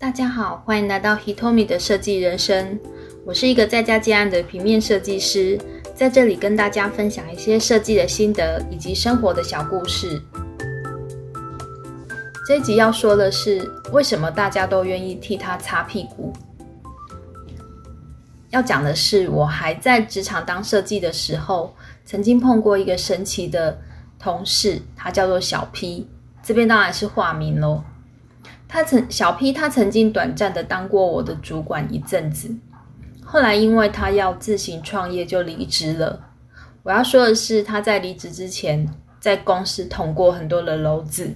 [0.00, 2.78] 大家好，欢迎来到 Hitomi 的设计人生。
[3.26, 5.58] 我是一个在家接案的平面设计师，
[5.92, 10.22] 在这里跟大家分享一些设计的心得以及生活的小故事。
[12.46, 16.32] 这一集要说的是，为什么大家都愿意替他擦屁股？
[18.50, 21.74] 要讲的是，我还在职场当设计的时候，
[22.04, 23.76] 曾经碰过一个神奇的
[24.16, 26.06] 同事，他叫做小 P，
[26.40, 27.82] 这边当然是化名喽。
[28.68, 32.54] 他曾小 P，他曾经短暂的当过我的主管一阵子，
[33.24, 36.20] 后来因为他要自行创业，就离职了。
[36.82, 38.86] 我要说的是，他在离职之前，
[39.18, 41.34] 在公司捅过很多的篓子，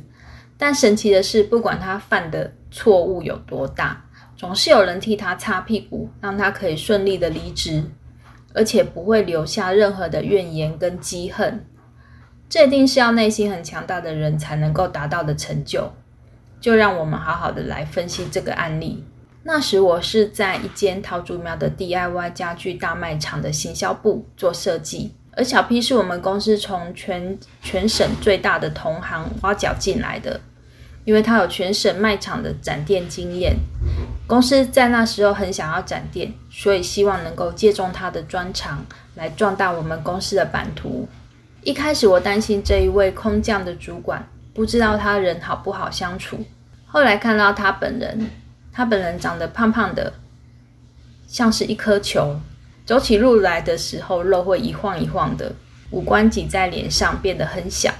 [0.59, 4.05] 但神奇的是，不管他犯的错误有多大。
[4.37, 7.85] 总是有人替他擦屁股，让他可以顺利的离职，
[8.53, 11.65] 而且不会留下任何的怨言跟积恨。
[12.49, 15.93] 这一定是要内心很强大的人才能够达到的成就。
[16.63, 19.05] 就让我们好好的来分析这个案例。
[19.43, 30.41] 那时我是在一间桃竹苗的 DIY 家具大卖场的行销部做设计，而小 P 是我们公司从全全省最大的同行挖角进来的。
[31.05, 33.57] 因为他有全省卖场的展店经验，
[34.29, 41.09] 公司在那时候很想要展店，所以希望能够借重他的专长来壮大我们公司的版图。
[41.65, 46.39] 一开始我担心这一位空降的主管不知道他人好不好相处，
[46.87, 48.31] 后来看到他本人，
[48.73, 50.13] 他本人长得胖胖的，
[51.27, 52.39] 像是一颗球，
[52.85, 55.53] 走起路来的时候肉会一晃一晃的，
[55.91, 57.93] 五官挤在脸上变得很小，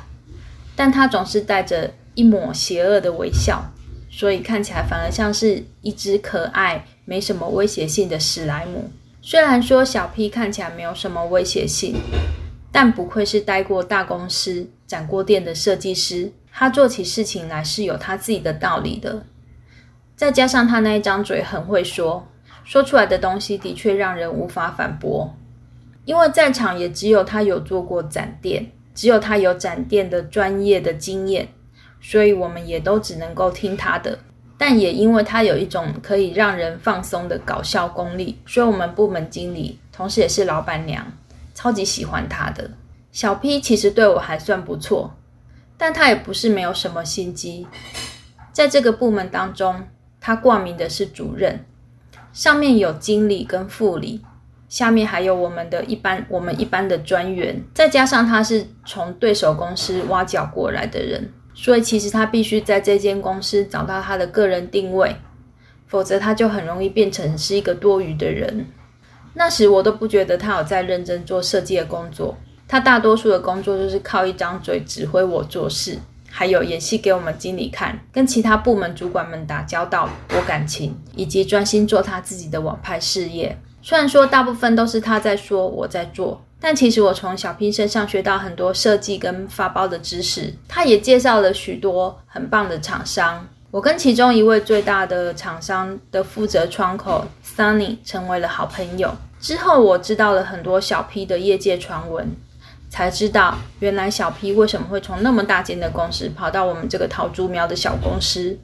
[0.77, 1.93] 但他总是带着。
[2.15, 3.73] 一抹邪恶的微笑，
[4.11, 8.91] 所以看起来反而像是一只可爱、没什么威胁性的史莱姆。
[9.23, 11.97] 虽然说小 P 看起来没有什么威胁性，
[12.71, 19.25] 但不愧是待过大公司、展过店的设计师，他做起事情来是有他自己的道理的。
[20.15, 22.29] 再加上他那一张嘴很会说，
[22.65, 25.35] 说出来的东西的确让人无法反驳。
[26.05, 31.49] 因为在场也只有他有做过展店，只有他有展店的专业的经验。
[32.01, 34.19] 所以我们也都只能够听他的，
[34.59, 41.07] 但也因为他有一种可以让人放松的搞笑功力，所以我们部门经理，同时也是老板娘，
[41.55, 42.69] 超级喜欢他的。
[43.13, 45.15] 小 P 其实对我还算不错，
[45.83, 47.67] 但他也不是没有什么心机。
[48.53, 49.89] 在这个部门当中，
[50.21, 51.65] 他挂名的是主任，
[52.33, 54.23] 上面有经理跟副理，
[54.69, 61.29] 下面还有我们的一般我们一般的专员，再加上他是从对手公司挖角过来的人。
[61.53, 65.17] 所以其实他必须在这间公司找到他的个人定位，
[65.89, 68.67] 否则他就很容易变成是一个多余的人。
[69.35, 72.39] 那时我都不觉得他有在认真做设计的工作，
[72.73, 75.99] 他大多数的工作就是靠一张嘴指挥我做事，
[76.31, 83.55] 还有演戏给我们经理看，跟其他部门主管们打交道、博感情，以及专心做他自己的网拍事业。
[83.83, 86.43] 虽然说大部分都是他在说，我在做。
[86.59, 93.47] 但其实我从小 P 身上学到很多设计跟发包的知识，他也介绍了许多很棒的厂商。
[93.71, 99.15] 我跟其中一位最大的厂商的负责窗口 Sunny 成为了好朋友。
[99.39, 102.35] 之后我知道了很多小 P 的业界传闻，
[102.93, 108.59] 才知道原来小 P 为什么会从那么大间的公司跑到我们这个桃竹苗的小公司。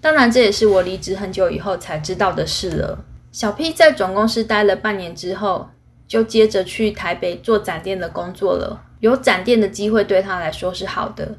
[0.00, 3.04] 当然，这也是我离职很久以后才知道的事了。
[3.32, 5.68] 小 P 在总公司待了半年之后。
[6.08, 8.80] 就接着去台北做展店的工作了。
[9.00, 11.36] 有展店的机会对他来说是好的，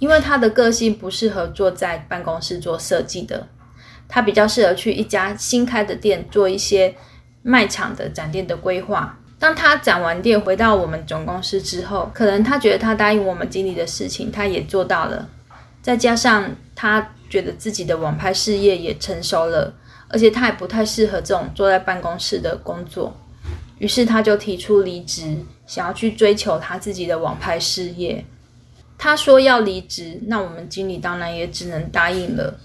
[0.00, 3.46] 因为他的个性不适合坐在办公室做设计的，
[4.08, 6.92] 他比较适合去一家新开的店做一些
[7.42, 9.16] 卖场的展店的规划。
[9.42, 15.28] 当他展完店回到我们总公司之后，可能他觉得他答应我们经理的事情他也做到了，
[15.82, 19.74] 再加上他觉得自己的网拍事业也成熟了，
[20.06, 23.16] 而且他也不太适合这种坐在办公室的工作。
[23.78, 25.36] 于是他就提出离职，
[25.66, 28.24] 想要去追求他自己的网拍事业。
[28.96, 32.60] 他说要离职，那我们经理当然也只能答应了。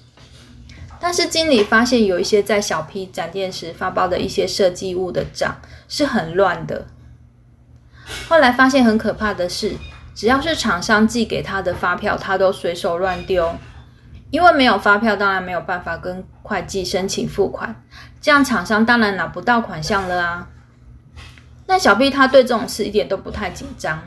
[0.99, 5.55] 但是经理发现有一些在小批展店时发包的一些设计物的账
[5.87, 6.87] 是很乱的。
[8.27, 9.75] 后来发现很可怕的是，
[10.15, 13.55] 只要是厂商寄给他的发票，他都随手乱丢。
[14.29, 17.81] 因为没有发票，当然没有办法跟会计申请付款，
[18.19, 20.49] 这样厂商当然拿不到款项了啊。
[21.65, 24.01] 那小 B 他对这种事一点都不太紧张，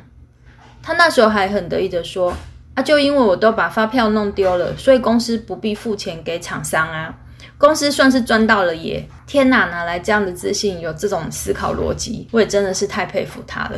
[0.82, 2.34] 他那时候还很得意的说
[2.76, 7.14] ：“啊，就因为我都把发票弄丢了，所以公司不必付钱给厂商啊，
[7.60, 10.80] 公司算是赚到了耶！”天哪，哪来这样的自信？
[10.80, 13.76] 有这种思考逻辑，我也真的是太佩服他了。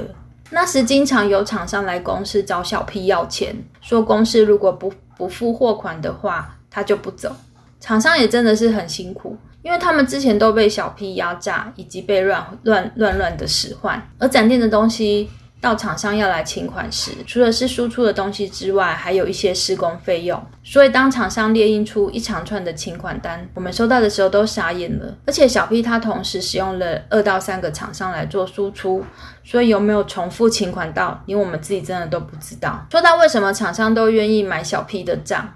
[0.50, 7.34] 那时经常有厂商来公司找小 P 要钱，说公司如果不不付货款的话，他就不走。
[7.80, 15.28] 厂商也真的是很辛苦，因为他们之前都被小 P 压榨，以及被乱乱乱乱的使唤，而展店的东西。
[15.62, 20.44] 到厂商要来请款时，除了是输出的东西之外，还有一些施工费用。
[20.64, 25.16] 所以当厂商列印出一长串的请款单，我们收到的时候都傻眼了。
[25.24, 29.04] 而且小 P 他同时使用了二到三个厂商来做输出，
[29.44, 32.84] 所以有没有重复请款到，连我们自己真的都不知道。
[32.90, 35.48] 说到为什么厂商都愿意买小 P 的账，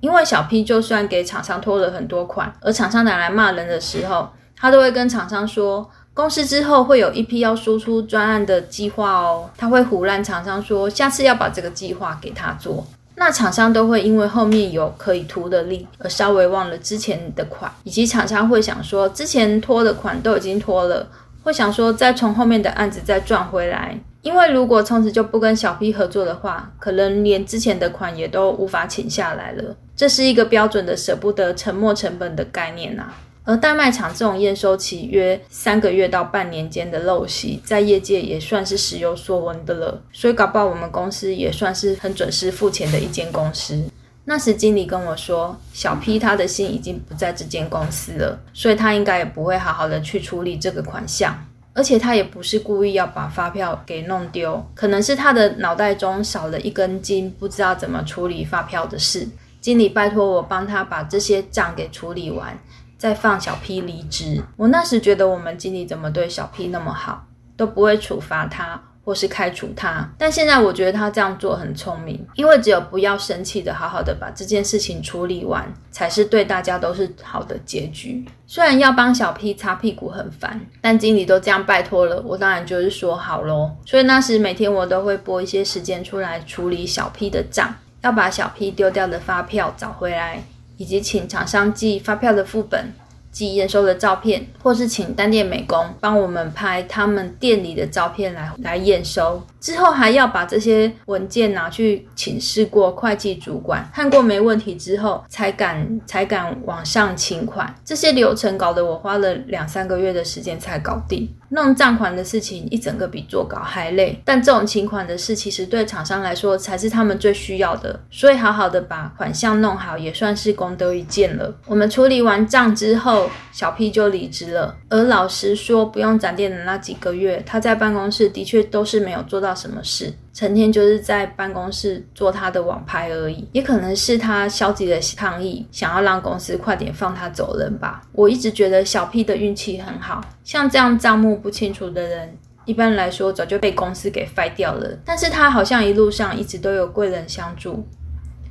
[0.00, 5.88] 因为小 P 就算给厂商拖了很多款，而厂商拿来骂人的时候，他都会跟厂商说。
[6.14, 21.04] 公司之后会有一批要输出专案的计划哦，他会胡乱厂商说下次要把这个计划给他做，那厂商都会因为后面有可以图的利而稍微忘了之前的款，以及厂商会想说之前拖的款都已经拖了，
[21.42, 33.06] 会想说再从后面的案子再赚回来，因为如果从此就不跟小 P 合作的话，可能连之前的款也都无法请下来了，这是一个标准的舍不得沉没成本的概念呐。
[33.44, 40.02] 而大卖场这种验收期约三个月到半年间的陋习，在业界也算是时有所闻的了。
[40.12, 43.84] 所以搞不好我们公司也算是很准时付钱的一间公司。
[44.24, 51.38] 那时经理跟我说，小 P 他的心已经不在这间公司了，所以他应该也不会好好的去处理这个款项，
[51.74, 59.28] 而且他也不是故意要把发票给弄丢，可能是他的脑袋中少了一根筋，不知道怎么处理发票的事。
[59.60, 62.58] 经理拜托我帮他把这些账给处理完。
[63.04, 70.10] 再放小 P 离职，我那时觉得我们经理怎么对小 P 那么好，都不会处罚他或是开除他。
[70.16, 78.24] 但现在我觉得他这样做很聪明，因为只有不要生气的，好好的把这件事情处理完，才是对大家都是好的结局。
[78.46, 83.70] 虽然要帮小 P 擦屁股很烦，但经理都这样拜托了，我当然就是说好喽。
[83.84, 90.42] 所以那时每天我都会拨一些时间出来处理小 P 的账，要把小 P 丢掉的发票找回来。
[90.76, 92.92] 以及请厂商寄发票的副本、
[93.30, 99.42] 寄验收的照片，或是请单店美工帮我们拍他们店里的照片来来验收。
[99.64, 107.74] 之后还要把这些文件拿去请示过会计主管，看过没问题之后，才敢才敢往上请款。
[107.82, 111.26] 这些流程搞得我花了两三个月的时间才搞定。
[111.48, 121.54] 弄账款的事情一整个比做稿还累，但这种请款的事其实对厂商来说才是他们最需要的，所以好好的把款项弄好也算是功德一件了。
[121.66, 124.76] 我们处理完账之后，小 P 就离职了。
[124.90, 129.53] 而老实说，不用展店的那几个月，他在办公室的确都是没有做到。
[129.54, 130.12] 什么事？
[130.32, 138.02] 成天就是在办公室做他的网拍而已，也可能是他消极的抗议，想要让公司快点放他走人吧。
[138.12, 144.98] 我一直觉得小 P 的运气很好，像这样账目不清楚的人，一般来说早就被公司给废掉了。
[145.04, 147.86] 但是他好像一路上一直都有贵人相助，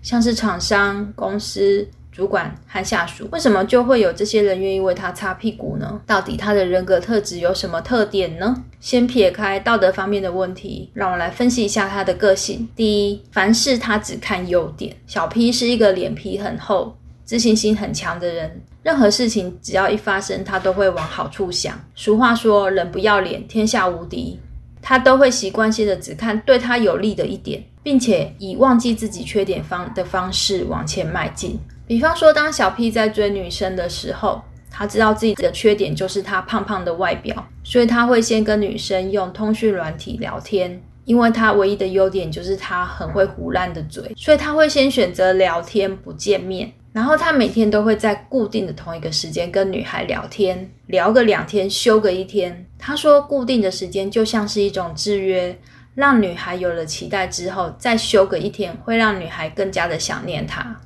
[0.02, 1.88] 像是厂商、公司。
[2.14, 6.00] 主管和下属为什么就会有这些人愿意为他擦屁股呢？
[6.06, 8.64] 到底他的人格特质有什么特点呢？
[8.80, 12.70] 先撇开道德方面的问题，让我来分析一下他的个性。
[12.76, 14.96] 第一，凡事他只看优点。
[15.08, 16.96] 小 P 是一个脸皮很厚、
[17.26, 21.74] 自信心很强的人，任何事情只要一发生，他都会往好处想。
[21.96, 24.40] 俗话说，人不要脸，天下无敌。
[24.86, 31.58] 他都会习惯性的只看对他有利的一点，并且以忘记自己缺点方的方式往前迈进。
[31.86, 34.42] 比方说，当小 P 在追女生的时候，
[34.72, 52.66] 他知道自己的缺点就是他胖胖的外表，所以他会先跟女生用通讯软体聊天，因为他唯一的优点就是他很会胡乱的嘴，所以他会先选择聊天不见面，然后他每天都会在固定的同一个时间跟女孩聊天，聊个两天休个一天。
[52.80, 55.60] 他说，固定的时间就像是一种制约，
[55.96, 60.80] 让女孩有了期待之后再休个一天，会让女孩更加的想念他。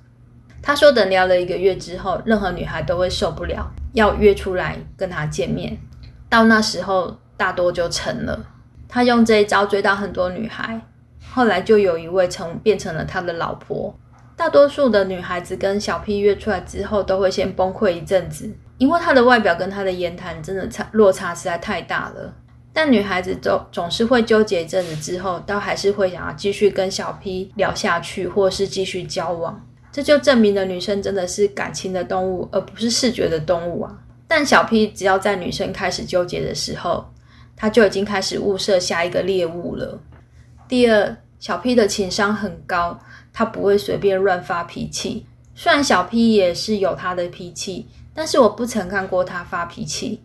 [0.62, 5.78] 他说：“等聊了一个月之后，任何女孩都会受不了，要约出来跟他见面。
[6.28, 8.46] 到那时候，大多就成了。
[8.90, 10.82] 他用这一招追到很多女孩，
[11.32, 13.98] 后来就有一位成变成了他的老婆。
[14.36, 22.34] 大多数的女孩子跟小 P 约出来之后，都会先崩溃一阵子，因为他的外表跟他的言谈真的差落差实在太大了。
[22.74, 29.60] 但女孩子总总是会纠结一阵子之后，都还是会想要继续跟小 P 聊下去，或是继续交往。”
[29.98, 33.98] 这就证明了女生真的是感情的动物，而不是视觉的动物啊！
[34.27, 37.04] 但小 P 只要在女生开始纠结的时候，
[37.56, 40.00] 他就已经开始物色下一个猎物了。
[40.68, 43.00] 第二，小 P 的情商很高，
[43.34, 45.25] 他不会随便乱发脾气。
[45.56, 50.22] 虽然小 P 也是有他的脾气，但是我不曾看过他发脾气。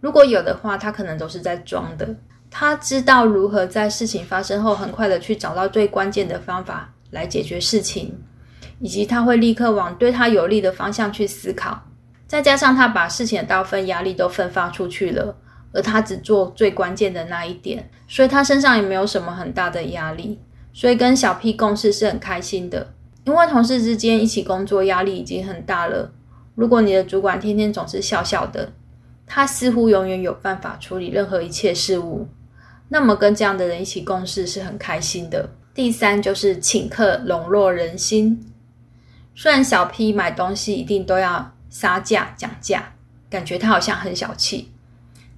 [0.00, 2.06] 如果有的话，他可能都是在装的。
[2.50, 8.14] 他知道如何在事情发生后很快的去找到最关键的方法来解决事情。
[8.80, 11.82] 以及他会立刻往对他有利的方向去思考。
[12.26, 15.36] 再加上他把事情的大部分压力都分发出去了，
[15.72, 20.38] 而他只做最关键的那一点，所以他身上也没有什么很大的压力。
[20.72, 22.94] 所以跟小 P 共事是很开心的，
[23.24, 26.12] 因为同事之间一起工作压力已经很大了。
[26.54, 28.72] 如果你的主管天天总是笑笑的，
[29.26, 32.28] 他似乎永远有办法处理任何一切事物，
[32.90, 35.48] 那么跟这样的人一起共事是很开心的。
[35.74, 38.47] 第三就是请客笼络人心。
[39.40, 42.82] 虽然小 P 买东西一定都要杀价讲价，
[43.30, 44.72] 感觉他好像很小气，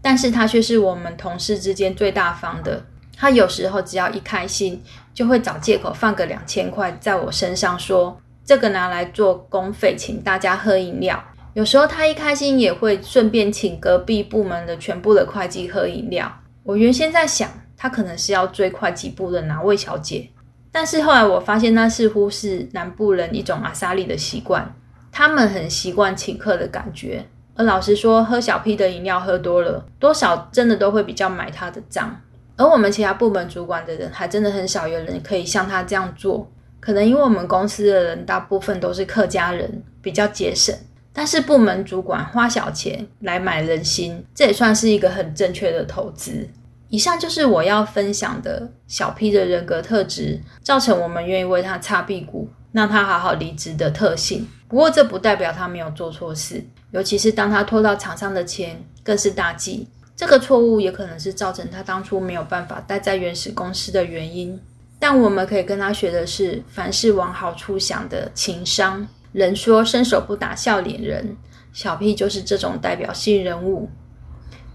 [0.01, 2.83] 但是他却是我们同事之间最大方的。
[3.15, 11.23] 他有时候只要一开心，就会找借口放个两千块在我身上，说这个拿来做公费，请大家喝饮料。
[11.53, 16.41] 有时候他一开心也会顺便请隔壁部门的全部的会计喝饮料。
[16.63, 20.31] 我原先在想，他可能是要追会计部的哪位小姐，
[20.73, 24.75] 但是后来我发现那似乎是南部人一种阿萨利的习惯，
[25.11, 27.27] 他们很习惯请客的感觉。
[27.57, 32.21] 而老实说，喝小 P 的饮料喝多了，多少真的都会比较买他的账。
[32.57, 36.51] 而我们其他部门主管的人，还真的很少有人可以像他这样做。
[36.79, 40.75] 可能因为我们公司的人大部分都是客家人，比较节省。
[41.13, 46.49] 但是部门主管花小钱来买人心，这也算是一个很正确的投资。
[46.91, 54.47] 以上就是我要分享的小 P 的人格特质，造成我们愿意为他擦屁股，让他好好离职的特性。
[54.69, 59.87] 不过这不代表他没有做错事，尤其是当他拖到厂商的钱，更是大忌。
[60.17, 64.61] 这个错误也可能是造成他当初没有办法待在原始公司的原因，
[64.99, 69.07] 但我们可以跟他学的是凡事往好处想的情商。
[69.33, 71.37] 人说伸手不打笑脸人，
[71.73, 73.89] 小 P 就是这种代表性人物。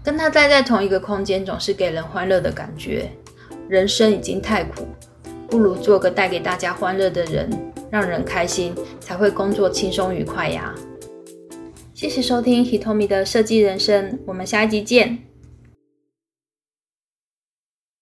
[0.06, 3.10] 跟他待在同一个空间，总是给人欢乐的感觉。
[3.68, 4.86] 人生已经太苦，
[5.48, 7.50] 不如做个带给大家欢乐的人，
[7.90, 10.72] 让人开心，才会工作轻松愉快呀。
[11.92, 15.25] 谢谢收听 Hitomi 的设计人生，我们下一集见。